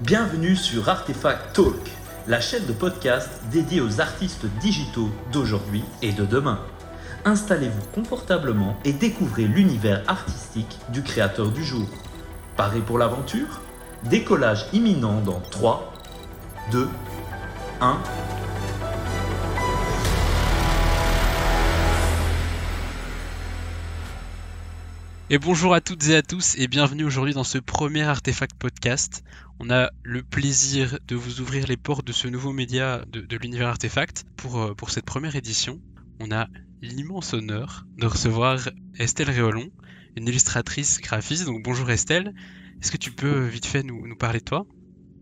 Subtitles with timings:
[0.00, 1.90] Bienvenue sur Artefact Talk,
[2.28, 6.60] la chaîne de podcast dédiée aux artistes digitaux d'aujourd'hui et de demain.
[7.24, 11.88] Installez-vous confortablement et découvrez l'univers artistique du créateur du jour.
[12.56, 13.60] Paré pour l'aventure?
[14.04, 15.92] Décollage imminent dans 3,
[16.70, 16.88] 2,
[17.80, 17.98] 1.
[25.30, 29.22] Et bonjour à toutes et à tous et bienvenue aujourd'hui dans ce premier Artefact Podcast.
[29.60, 33.68] On a le plaisir de vous ouvrir les portes de ce nouveau média de, l'univers
[33.68, 35.82] Artefact pour, euh, pour cette première édition.
[36.18, 36.48] On a
[36.80, 39.68] l'immense honneur de recevoir Estelle Réolon,
[40.16, 41.44] une illustratrice graphiste.
[41.44, 42.32] Donc bonjour Estelle,
[42.80, 44.66] est-ce que tu peux vite fait nous, nous parler de toi?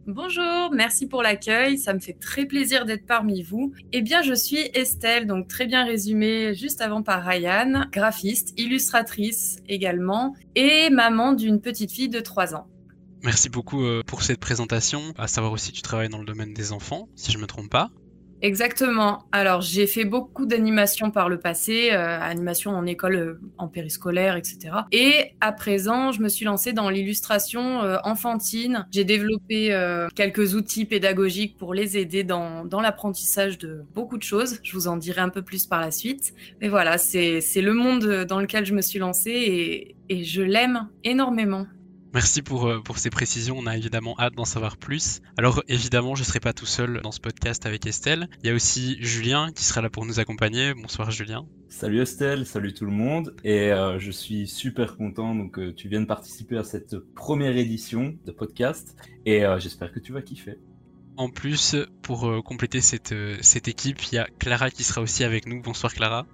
[0.09, 1.79] Bonjour, merci pour l'accueil.
[1.79, 3.73] Ça me fait très plaisir d'être parmi vous.
[3.93, 9.59] Eh bien, je suis Estelle, donc très bien résumée juste avant par Ryan, graphiste, illustratrice
[9.69, 12.69] également, et maman d'une petite fille de 3 ans.
[13.25, 15.13] Merci beaucoup euh, pour cette présentation.
[15.19, 17.69] À savoir aussi tu travailles dans le domaine des enfants, si je ne me trompe
[17.69, 17.91] pas.
[18.43, 19.25] Exactement.
[19.33, 24.37] Alors, j'ai fait beaucoup d'animations par le passé, euh, animation en école, euh, en périscolaire,
[24.37, 24.59] etc.
[24.93, 28.87] Et à présent, je me suis lancée dans l'illustration euh, enfantine.
[28.93, 29.47] J'ai développé
[30.15, 34.59] quelques outils pédagogiques pour les aider dans, dans l'apprentissage de beaucoup de choses.
[34.63, 36.35] Je vous en dirai un peu plus par la suite.
[36.61, 40.89] Mais voilà, c'est le monde dans lequel je me suis lancée et, et je l'aime
[41.05, 41.67] énormément.
[42.15, 45.21] Merci pour, euh, pour ces précisions, on a évidemment hâte d'en savoir plus.
[45.37, 48.29] Alors évidemment, je ne serai pas tout seul dans ce podcast avec Estelle.
[48.43, 50.73] Il y a aussi Julien qui sera là pour nous accompagner.
[50.75, 51.47] Bonsoir Julien.
[51.69, 53.35] Salut Estelle, salut tout le monde.
[53.45, 58.15] Et euh, je suis super content donc, que tu viennes participer à cette première édition
[58.25, 58.97] de podcast.
[59.27, 60.59] Et euh, j'espère que tu vas kiffer.
[61.19, 65.47] En plus, pour compléter cette, cette équipe, il y a Clara qui sera aussi avec
[65.47, 65.63] nous.
[65.63, 66.27] Bonsoir Clara.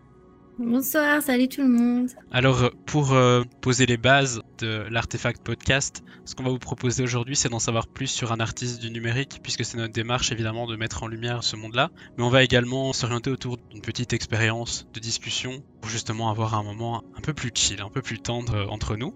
[0.58, 2.10] Bonsoir, salut tout le monde.
[2.30, 7.36] Alors, pour euh, poser les bases de l'artefact podcast, ce qu'on va vous proposer aujourd'hui,
[7.36, 10.76] c'est d'en savoir plus sur un artiste du numérique, puisque c'est notre démarche évidemment de
[10.76, 11.90] mettre en lumière ce monde-là.
[12.18, 16.62] Mais on va également s'orienter autour d'une petite expérience de discussion pour justement avoir un
[16.62, 19.14] moment un peu plus chill, un peu plus tendre euh, entre nous.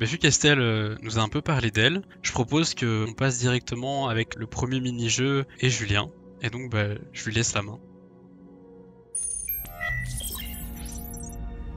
[0.00, 4.08] Mais vu qu'Estelle euh, nous a un peu parlé d'elle, je propose qu'on passe directement
[4.08, 6.08] avec le premier mini-jeu et Julien.
[6.40, 7.78] Et donc, bah, je lui laisse la main.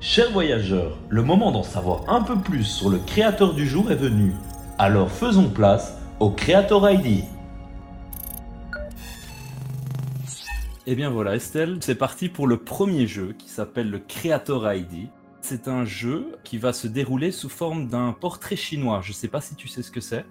[0.06, 3.96] Chers voyageurs, le moment d'en savoir un peu plus sur le créateur du jour est
[3.96, 4.34] venu.
[4.78, 7.06] Alors faisons place au Creator ID.
[7.06, 7.24] Et
[10.88, 15.08] eh bien voilà Estelle, c'est parti pour le premier jeu qui s'appelle le Creator ID.
[15.40, 19.00] C'est un jeu qui va se dérouler sous forme d'un portrait chinois.
[19.02, 20.26] Je sais pas si tu sais ce que c'est.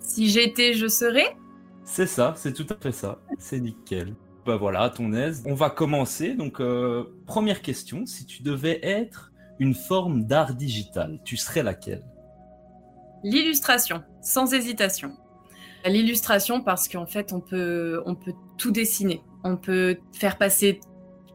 [0.00, 1.34] Si j'étais, je serais?
[1.82, 3.18] C'est ça, c'est tout à fait ça.
[3.38, 4.14] C'est nickel.
[4.48, 5.42] Bah voilà, à ton aise.
[5.44, 6.32] On va commencer.
[6.32, 8.06] Donc, euh, première question.
[8.06, 12.02] Si tu devais être une forme d'art digital, tu serais laquelle?
[13.22, 15.12] L'illustration, sans hésitation.
[15.84, 19.20] L'illustration parce qu'en fait, on peut, on peut tout dessiner.
[19.44, 20.80] On peut faire passer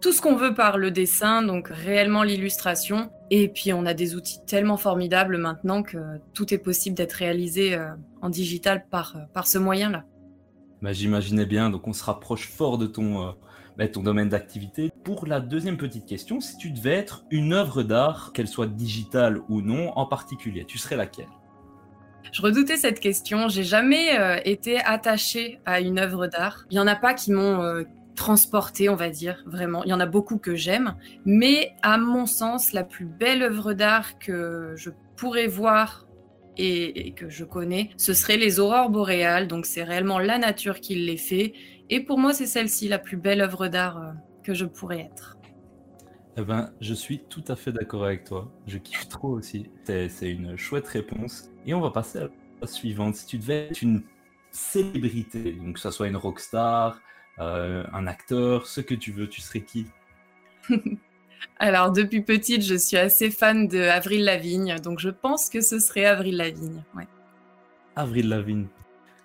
[0.01, 3.11] tout ce qu'on veut par le dessin, donc réellement l'illustration.
[3.29, 5.99] Et puis, on a des outils tellement formidables maintenant que
[6.33, 7.89] tout est possible d'être réalisé euh,
[8.23, 10.03] en digital par, par ce moyen-là.
[10.83, 13.31] Bah, j'imaginais bien, donc on se rapproche fort de ton, euh,
[13.77, 14.91] bah, ton domaine d'activité.
[15.05, 19.39] Pour la deuxième petite question, si tu devais être une œuvre d'art, qu'elle soit digitale
[19.47, 21.29] ou non, en particulier, tu serais laquelle?
[22.33, 23.47] Je redoutais cette question.
[23.47, 26.65] J'ai jamais euh, été attachée à une œuvre d'art.
[26.69, 27.83] Il y en a pas qui m'ont euh,
[28.15, 29.85] transportée, on va dire, vraiment.
[29.85, 30.95] Il y en a beaucoup que j'aime.
[31.23, 36.07] Mais à mon sens, la plus belle œuvre d'art que je pourrais voir
[36.57, 39.47] et, que je connais, ce serait les aurores boréales.
[39.47, 41.53] Donc c'est réellement la nature qui les fait.
[41.89, 44.11] Et pour moi, c'est celle-ci la plus belle œuvre d'art euh,
[44.43, 45.37] que je pourrais être.
[46.37, 48.51] Eh ben, je suis tout à fait d'accord avec toi.
[48.65, 49.69] Je kiffe trop aussi.
[49.83, 51.51] C'est une chouette réponse.
[51.65, 52.29] Et on va passer à
[52.61, 53.15] la suivante.
[53.15, 54.01] Si tu devais être une
[54.49, 56.99] célébrité, donc que ce soit une rockstar,
[57.39, 59.87] euh, un acteur, ce que tu veux, tu serais qui?
[61.57, 65.79] Alors, depuis petite, je suis assez fan de Avril Lavigne, donc je pense que ce
[65.79, 66.83] serait Avril Lavigne.
[66.95, 67.07] Ouais.
[67.95, 68.67] Avril Lavigne.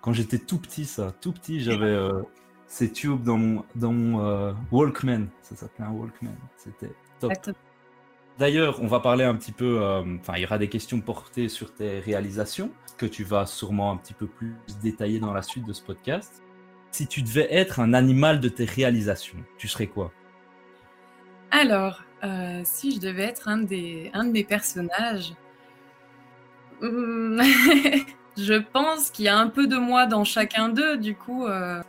[0.01, 2.21] Quand j'étais tout petit, ça, tout petit, j'avais euh,
[2.67, 5.27] ces tubes dans mon, dans mon euh, Walkman.
[5.41, 6.35] Ça s'appelait un Walkman.
[6.55, 7.33] C'était top.
[8.37, 11.49] D'ailleurs, on va parler un petit peu, euh, enfin, il y aura des questions portées
[11.49, 15.65] sur tes réalisations, que tu vas sûrement un petit peu plus détailler dans la suite
[15.65, 16.41] de ce podcast.
[16.91, 20.13] Si tu devais être un animal de tes réalisations, tu serais quoi?
[21.51, 25.33] Alors, euh, si je devais être un, des, un de mes personnages,
[26.81, 27.41] hmm,
[28.37, 31.81] je pense qu'il y a un peu de moi dans chacun d'eux, du coup, euh,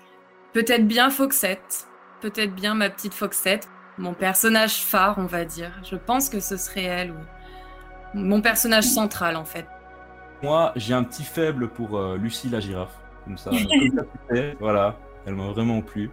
[0.53, 1.87] peut-être bien Foxette,
[2.21, 3.69] peut-être bien ma petite Foxette,
[3.99, 5.73] mon personnage phare, on va dire.
[5.83, 7.15] Je pense que ce serait elle,
[8.15, 9.67] mon personnage central en fait.
[10.43, 12.97] Moi, j'ai un petit faible pour euh, Lucie la girafe.
[13.25, 13.51] Comme ça,
[14.59, 14.97] voilà,
[15.27, 16.11] elle m'a vraiment plu.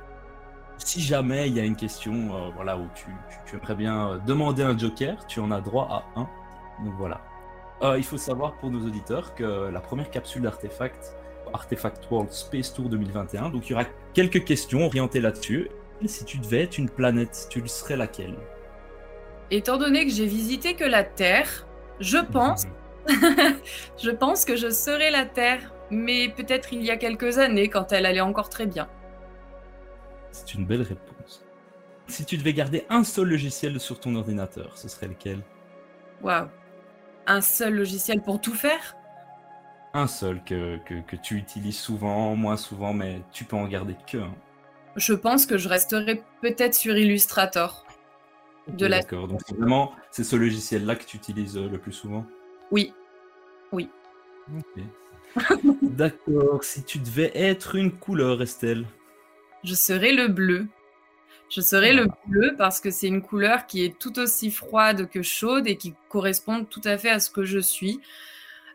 [0.77, 3.05] Si jamais il y a une question euh, voilà, où tu,
[3.45, 6.29] tu, aimerais bien euh, demander un joker, tu en as droit à un.
[6.83, 7.21] Donc voilà.
[7.97, 11.15] il faut savoir pour nos auditeurs que la première capsule d'Artefact,
[11.53, 15.69] Artefact World Space Tour 2021, donc il y aura quelques questions orientées là-dessus.
[16.05, 18.35] Si tu devais être une planète, tu le serais laquelle?
[19.49, 21.65] Étant donné que j'ai visité que la Terre,
[21.99, 22.67] je pense,
[23.97, 27.91] je pense que je serais la Terre, mais peut-être il y a quelques années quand
[27.91, 28.87] elle allait encore très bien.
[30.31, 31.45] C'est une belle réponse.
[32.07, 35.41] Si tu devais garder un seul logiciel sur ton ordinateur, ce serait lequel?
[36.21, 36.47] Waouh.
[37.25, 38.95] Un seul logiciel pour tout faire?
[39.93, 44.19] Un seul que, que, tu utilises souvent, moins souvent, mais tu peux en garder que
[44.95, 47.85] Je pense que je resterai peut-être sur Illustrator.
[48.67, 52.25] D'accord, donc vraiment, c'est ce logiciel-là que tu utilises euh, le plus souvent?
[52.69, 52.93] Oui.
[53.71, 53.89] Oui.
[55.81, 58.85] D'accord, si tu devais être une couleur, Estelle?
[59.67, 60.67] Je serais le bleu.
[61.49, 65.21] Je serais le bleu parce que c'est une couleur qui est tout aussi froide que
[65.21, 67.99] chaude et qui correspond tout à fait à ce que je suis.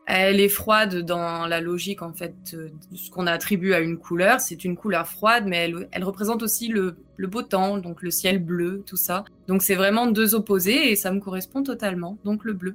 [0.04, 3.96] Elle est froide dans la logique en fait de ce qu'on a attribué à une
[3.96, 4.42] couleur.
[4.42, 8.82] C'est une couleur froide, mais elle, représente aussi le, beau temps, donc le ciel bleu,
[8.84, 9.24] tout ça.
[9.48, 12.18] Donc c'est vraiment deux opposés et ça me correspond totalement.
[12.22, 12.74] Donc le bleu.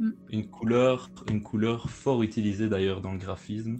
[0.00, 0.10] Mm.
[0.28, 3.78] Une couleur, une couleur fort utilisée d'ailleurs dans le graphisme.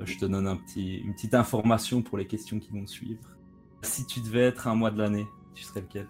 [0.00, 3.20] Euh, je te donne un petit, une petite information pour les questions qui vont suivre.
[3.82, 6.06] Si tu devais être un mois de l'année, tu serais lequel?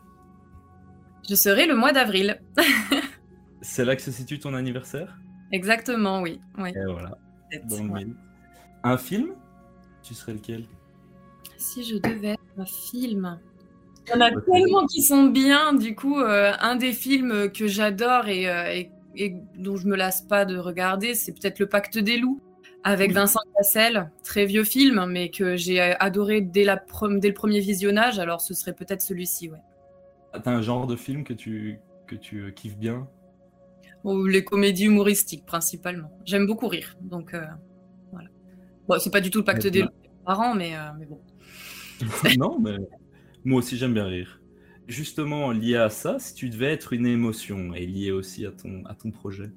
[1.29, 2.41] Je serais le mois d'avril.
[3.61, 5.19] C'est là que se situe ton anniversaire?
[5.53, 6.41] Exactement, oui.
[6.59, 6.71] oui.
[6.71, 7.19] Et voilà.
[8.85, 9.35] Un film?
[10.03, 10.65] Tu serais lequel?
[11.57, 13.39] Si je devais être un film.
[14.07, 17.67] Il y en a tellement qui sont bien, du coup, euh, un des films que
[17.67, 21.99] j'adore euh, et, et, dont je me lasse pas de regarder, c'est peut-être Le Pacte
[21.99, 22.41] des loups
[22.85, 26.83] avec Vincent Cassel, très vieux film, mais que j'ai adoré dès, la
[27.19, 29.59] dès le premier visionnage, alors ce serait peut-être celui-ci, ouais.
[30.43, 33.09] T'as un genre de film que tu, que tu kiffes bien?
[34.05, 36.11] Ou les comédies humoristiques principalement.
[36.25, 37.45] J'aime beaucoup rire, donc euh,
[38.13, 38.29] voilà.
[38.87, 39.85] Bon, c'est pas du tout le pacte des
[40.25, 41.21] parents, mais, euh, mais bon.
[42.39, 42.77] non, mais
[43.45, 44.41] moi aussi j'aime bien rire.
[44.87, 48.85] Justement, lié à ça, si tu devais être une émotion et lié aussi à ton,
[48.87, 49.51] à ton projet?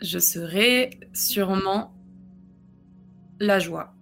[0.00, 1.94] Je serais sûrement
[3.40, 3.94] la joie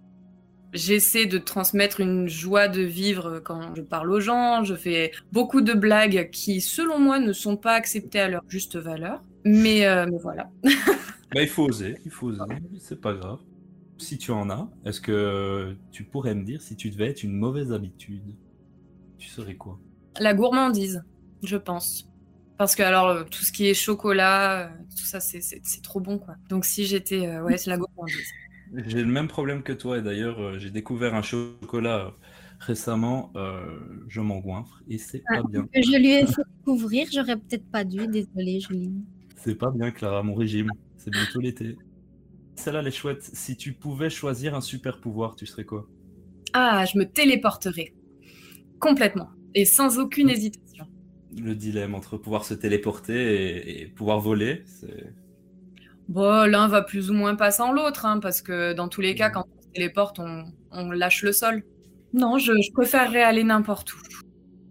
[0.73, 4.63] j'essaie de transmettre une joie de vivre quand je parle aux gens.
[4.63, 8.77] Je fais beaucoup de blagues qui, selon moi, ne sont pas acceptées à leur juste
[8.77, 9.21] valeur.
[9.43, 10.49] Mais, euh, voilà.
[10.63, 12.41] bah, il faut oser, il faut oser,
[12.79, 13.39] c'est pas grave.
[13.97, 17.33] Si tu en as, est-ce que tu pourrais me dire si tu devais être une
[17.33, 18.35] mauvaise habitude,
[19.17, 19.79] tu serais quoi?
[20.19, 21.03] La gourmandise,
[21.43, 22.07] je pense.
[22.57, 26.17] Parce que alors euh, tout ce qui est chocolat, euh, tout ça c'est trop bon
[26.17, 26.35] quoi.
[26.49, 28.31] Donc si j'étais ouais c'est la gourmandise.
[28.87, 32.09] J'ai le même problème que toi, et d'ailleurs, euh, j'ai découvert un chocolat euh,
[32.59, 35.67] récemment, euh, je m'en goinfre, et c'est pas bien.
[35.73, 38.91] je lui ai fait découvrir, j'aurais peut-être pas dû, désolé, Julie.
[39.37, 40.69] C'est pas bien, Clara, mon régime.
[40.97, 41.77] C'est bientôt l'été.
[42.55, 43.23] Celle-là, elle est chouette.
[43.23, 45.87] Si tu pouvais choisir un super pouvoir, tu serais quoi?
[46.53, 47.93] Ah, je me téléporterais.
[48.79, 49.29] Complètement.
[49.53, 50.85] Et sans aucune hésitation.
[51.35, 55.13] Le dilemme entre pouvoir se téléporter et, et pouvoir voler, c'est
[56.07, 59.13] Bon, l'un va plus ou moins pas sans l'autre, hein, parce que dans tous les
[59.13, 61.63] cas, quand on se téléporte, on, lâche le sol.
[62.13, 63.97] Non, je, préférerais aller n'importe où.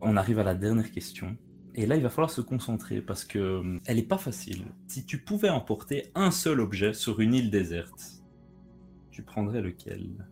[0.01, 1.37] On arrive à la dernière question.
[1.75, 4.65] Et là, il va falloir se concentrer parce que hum, elle est pas facile.
[4.87, 8.23] Si tu pouvais emporter un seul objet sur une île déserte,
[9.11, 10.27] tu prendrais lequel?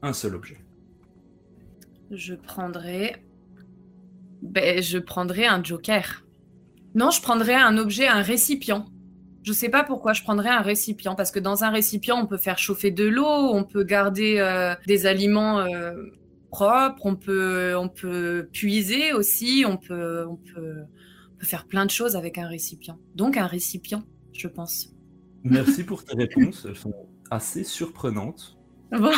[0.00, 0.58] Un seul objet.
[2.10, 3.22] Je prendrais.
[4.42, 6.24] Ben, je prendrais un joker.
[6.94, 8.86] Non, je prendrais un objet, un récipient.
[9.42, 12.36] Je sais pas pourquoi je prendrais un récipient parce que dans un récipient on peut
[12.36, 15.92] faire chauffer de l'eau, on peut garder euh, des aliments euh,
[16.50, 20.84] propres, on peut on peut puiser aussi, on peut on peut
[21.34, 22.98] on peut faire plein de choses avec un récipient.
[23.14, 24.02] Donc un récipient,
[24.32, 24.90] je pense.
[25.44, 26.94] Merci pour tes réponses, elles sont
[27.30, 28.58] assez surprenantes.
[28.90, 29.12] Bon.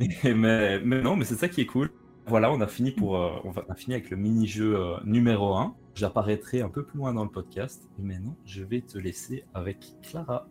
[0.24, 1.90] mais, mais non, mais c'est ça qui est cool.
[2.26, 5.74] Voilà, on a fini pour euh, on a fini avec le mini-jeu numéro 1.
[5.94, 7.88] J'apparaîtrai un peu plus loin dans le podcast.
[7.98, 10.48] Et maintenant, je vais te laisser avec Clara.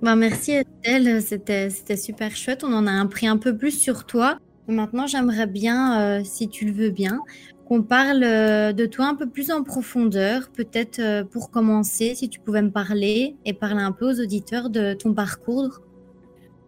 [0.00, 2.64] Ben, merci Estelle, c'était, c'était super chouette.
[2.64, 4.38] On en a appris un peu plus sur toi.
[4.68, 7.20] Maintenant, j'aimerais bien, euh, si tu le veux bien,
[7.66, 10.50] qu'on parle euh, de toi un peu plus en profondeur.
[10.50, 14.70] Peut-être euh, pour commencer, si tu pouvais me parler et parler un peu aux auditeurs
[14.70, 15.80] de ton parcours.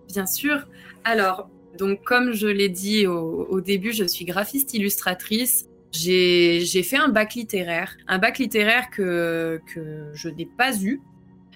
[0.08, 0.68] Bien sûr.
[1.04, 5.66] Alors, donc comme je l'ai dit au, début, je suis graphiste illustratrice.
[5.92, 11.00] J'ai fait un bac littéraire, un bac littéraire que, que je n'ai pas eu.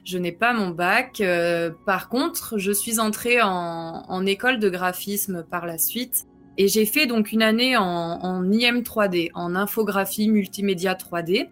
[0.04, 1.20] Je n'ai pas mon bac.
[1.20, 6.24] Euh, par contre, je suis entrée en, école de graphisme par la suite.
[6.56, 11.48] Et j'ai fait donc une année en, en IM 3D, en infographie multimédia 3D.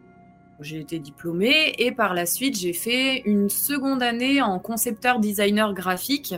[0.60, 5.74] J'ai été diplômée et par la suite, j'ai fait une seconde année en concepteur designer
[5.74, 6.34] graphique.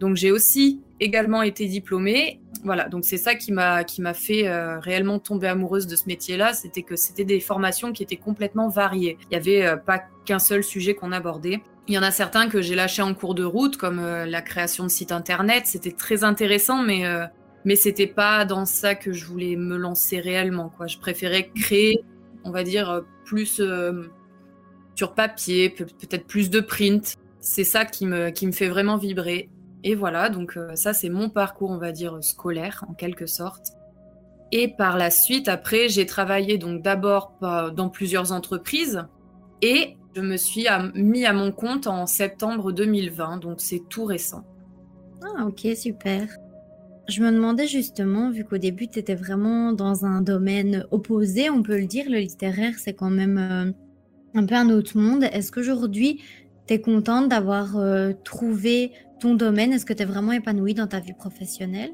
[0.00, 2.40] Donc j'ai aussi également été diplômée.
[2.62, 6.06] Voilà, donc c'est ça qui m'a qui m'a fait euh, réellement tomber amoureuse de ce
[6.06, 9.16] métier-là, c'était que c'était des formations qui étaient complètement variées.
[9.30, 11.62] Il y avait euh, pas qu'un seul sujet qu'on abordait.
[11.88, 14.42] Il y en a certains que j'ai lâchés en cours de route, comme euh, la
[14.42, 15.66] création de sites internet.
[15.66, 17.04] C'était très intéressant, mais
[17.64, 20.70] mais c'était pas dans ça que je voulais me lancer réellement.
[20.76, 22.04] Quoi, je préférais créer,
[22.44, 23.62] on va dire plus
[24.94, 27.16] sur papier, peut-être plus de print.
[27.40, 29.48] C'est ça qui me qui me fait vraiment vibrer.
[29.82, 33.72] Et voilà, donc euh, ça c'est mon parcours, on va dire, scolaire en quelque sorte.
[34.52, 39.04] Et par la suite, après, j'ai travaillé donc d'abord dans plusieurs entreprises
[39.62, 44.44] et je me suis mis à mon compte en septembre 2020, donc c'est tout récent.
[45.22, 46.26] Ah ok, super.
[47.08, 51.62] Je me demandais justement, vu qu'au début tu étais vraiment dans un domaine opposé, on
[51.62, 55.24] peut le dire, le littéraire c'est quand même euh, un peu un autre monde.
[55.24, 56.22] Est-ce qu'aujourd'hui
[56.66, 60.86] tu es contente d'avoir euh, trouvé ton domaine, est-ce que tu es vraiment épanouie dans
[60.86, 61.92] ta vie professionnelle?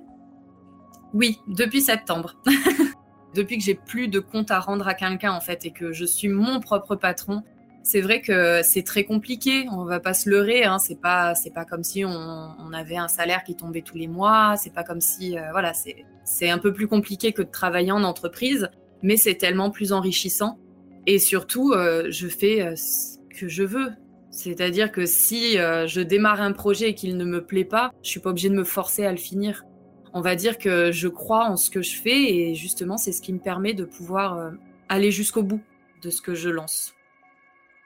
[1.13, 2.37] Oui, depuis septembre.
[3.35, 6.05] depuis que j'ai plus de compte à rendre à quelqu'un en fait et que je
[6.05, 7.43] suis mon propre patron,
[7.83, 9.67] c'est vrai que c'est très compliqué.
[9.71, 10.65] On va pas se leurrer.
[10.65, 10.79] Hein.
[10.79, 14.57] C'est pas c'est pas comme si on, avait un salaire qui tombait tous les mois.
[14.57, 17.93] C'est pas comme si euh, voilà c'est c'est un peu plus compliqué que de travailler
[17.93, 18.69] en entreprise,
[19.03, 20.59] mais c'est tellement plus enrichissant.
[21.07, 23.93] Et surtout, euh, je fais euh, ce que je veux.
[24.37, 28.11] C'est-à-dire que si euh, je démarre un projet et qu'il ne me plaît pas, je
[28.11, 29.65] suis pas obligée de me forcer à le finir.
[30.13, 33.23] On va dire que je crois en ce que je fais et justement c'est ce
[33.23, 34.51] qui me permet de pouvoir euh,
[34.91, 35.63] aller jusqu'au bout
[36.03, 36.93] de ce que je lance.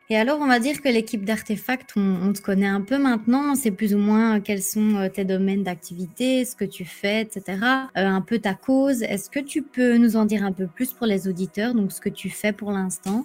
[0.09, 3.55] Et alors, on va dire que l'équipe d'Artefact, on, te connaît un peu maintenant, on
[3.55, 7.59] sait plus ou moins quels sont euh, tes domaines d'activité, ce que tu fais, etc.
[7.95, 9.05] un peu ta cause.
[9.05, 12.01] Est-ce que tu peux nous en dire un peu plus pour les auditeurs, donc ce
[12.01, 13.25] que tu fais pour l'instant?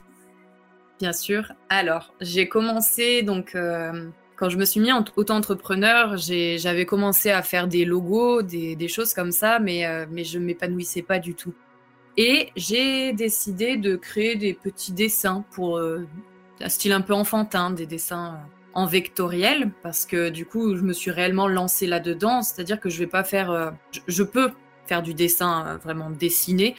[1.00, 1.52] Bien sûr.
[1.70, 7.42] Alors, j'ai commencé donc euh, quand je me suis mis en auto-entrepreneur, j'avais commencé à
[7.42, 11.54] faire des logos, des, choses comme ça, mais, euh, mais je m'épanouissais pas du tout.
[12.18, 16.08] Et j'ai décidé de créer des petits dessins pour euh,
[16.62, 18.40] un style un peu enfantin, des dessins
[18.74, 22.42] en vectoriel, parce que du coup, je me suis réellement lancée là-dedans.
[22.42, 23.74] C'est-à-dire que je vais pas faire,
[24.08, 24.52] je, peux
[24.86, 26.76] faire du dessin vraiment dessiné,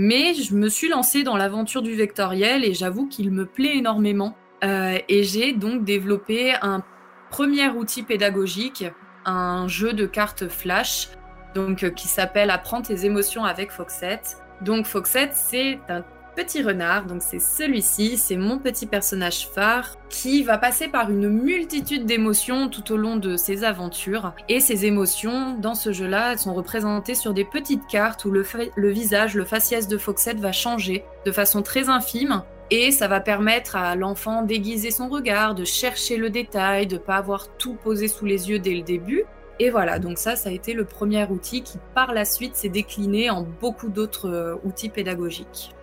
[0.00, 4.34] mais je me suis lancée dans l'aventure du vectoriel et j'avoue qu'il me plaît énormément.
[4.64, 6.82] Euh, et j'ai donc développé un
[7.30, 8.86] premier outil pédagogique,
[9.26, 11.10] un jeu de cartes flash,
[11.54, 14.38] donc euh, qui s'appelle Apprends tes émotions avec Foxette.
[14.62, 16.02] Donc Foxette, c'est un
[16.34, 21.28] petit renard, donc c'est celui-ci, c'est mon petit personnage phare qui va passer par une
[21.28, 24.32] multitude d'émotions tout au long de ses aventures.
[24.48, 28.44] Et ces émotions, dans ce jeu-là, sont représentées sur des petites cartes où le,
[28.90, 32.42] visage, le faciès de Foxette va changer de façon très infime.
[32.72, 37.16] Et ça va permettre à l'enfant d'aiguiser son regard, de chercher le détail, de pas
[37.16, 39.24] avoir tout posé sous les yeux dès le début.
[39.58, 42.68] Et voilà, donc ça, ça a été le premier outil qui par la suite s'est
[42.68, 45.74] décliné en beaucoup d'autres euh, outils pédagogiques.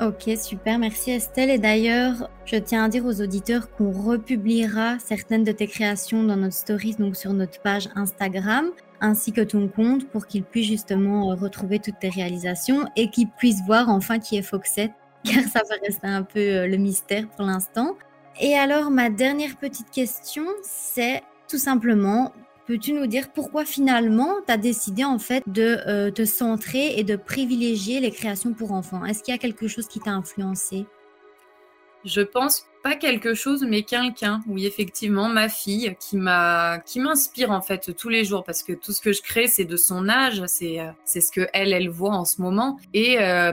[0.00, 1.50] Ok, super, merci Estelle.
[1.50, 6.36] Et d'ailleurs, je tiens à dire aux auditeurs qu'on republiera certaines de tes créations dans
[6.36, 11.30] notre story, donc sur notre page Instagram, ainsi que ton compte, pour qu'ils puissent justement
[11.30, 14.92] euh, retrouver toutes tes réalisations et qu'ils puissent voir enfin qui est Foxette,
[15.24, 17.94] car ça va rester un peu euh, le mystère pour l'instant.
[18.40, 22.32] Et alors, ma dernière petite question, c'est tout simplement,
[22.66, 27.04] Peux-tu nous dire pourquoi finalement tu as décidé en fait de euh, te centrer et
[27.04, 29.04] de privilégier les créations pour enfants?
[29.04, 30.86] Est-ce qu'il y a quelque chose qui t'a influencé?
[32.06, 34.42] Je pense pas quelque chose, mais quelqu'un.
[34.46, 38.72] Oui, effectivement, ma fille qui m'a, qui m'inspire en fait tous les jours parce que
[38.72, 41.72] tout ce que je crée, c'est de son âge, c'est, euh, c'est ce que elle,
[41.72, 42.78] elle voit en ce moment.
[42.92, 43.52] Et euh,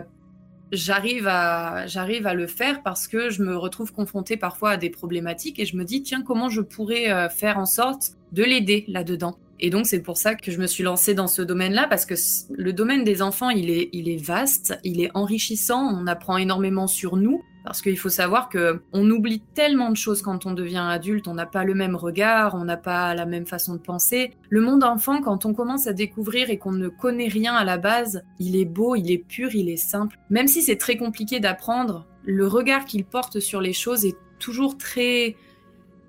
[0.72, 4.90] j'arrive à j'arrive à le faire parce que je me retrouve confrontée parfois à des
[4.90, 8.86] problématiques et je me dis tiens comment je pourrais euh, faire en sorte de l'aider
[8.88, 9.38] là-dedans?
[9.60, 12.16] Et donc c'est pour ça que je me suis lancée dans ce domaine-là parce que
[12.52, 16.88] le domaine des enfants, il est il est vaste, il est enrichissant, on apprend énormément
[16.88, 20.84] sur nous parce qu'il faut savoir que on oublie tellement de choses quand on devient
[20.88, 24.32] adulte, on n'a pas le même regard, on n'a pas la même façon de penser.
[24.50, 27.78] Le monde enfant, quand on commence à découvrir et qu'on ne connaît rien à la
[27.78, 30.18] base, il est beau, il est pur, il est simple.
[30.30, 34.78] Même si c'est très compliqué d'apprendre, le regard qu'il porte sur les choses est toujours
[34.78, 35.36] très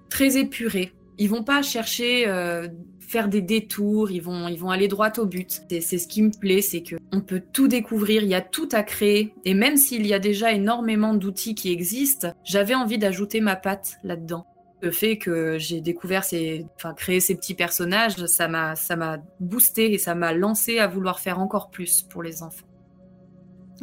[0.08, 0.92] très épuré.
[1.18, 2.68] Ils vont pas chercher euh,
[3.12, 5.62] faire des détours, ils vont, ils vont aller droit au but.
[5.68, 8.70] C'est ce qui me plaît, c'est que on peut tout découvrir, il y a tout
[8.72, 9.34] à créer.
[9.44, 13.98] Et même s'il y a déjà énormément d'outils qui existent, j'avais envie d'ajouter ma patte
[14.02, 14.46] là-dedans.
[14.80, 19.18] le fait que j'ai découvert ces, enfin, créé ces petits personnages, ça m'a, ça m'a
[19.38, 22.66] boosté et ça m'a lancé à vouloir faire encore plus pour les enfants.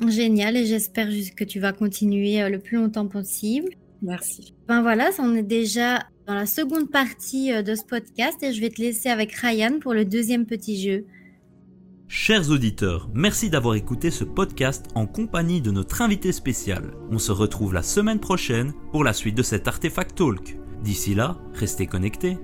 [0.08, 3.70] Génial, et j'espère juste que tu vas continuer euh, le plus longtemps possible.
[4.02, 4.56] Merci.
[4.68, 8.62] Ben voilà, on est déjà dans la seconde partie euh, de ce podcast et je
[8.62, 11.08] vais te laisser avec Ryan pour le deuxième petit jeu.
[12.08, 16.92] Chers auditeurs, merci d'avoir écouté ce podcast en compagnie de notre invité spécial.
[17.10, 20.56] On se retrouve la semaine prochaine pour la suite de cet Artefact Talk.
[20.84, 22.38] D'ici là, restez connectés.